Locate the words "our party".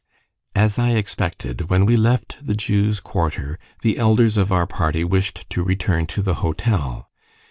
4.51-5.03